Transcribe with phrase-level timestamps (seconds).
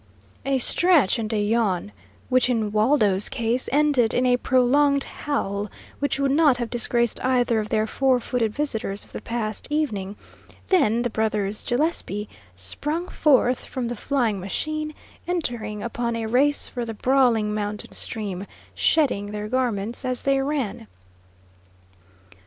[0.47, 1.91] A stretch and a yawn,
[2.27, 7.59] which in Waldo's case ended in a prolonged howl, which would not have disgraced either
[7.59, 10.15] of their four footed visitors of the past evening,
[10.69, 14.95] then the brothers Gillespie sprung forth from the flying machine,
[15.27, 20.87] entering upon a race for the brawling mountain stream, "shedding" their garments as they ran.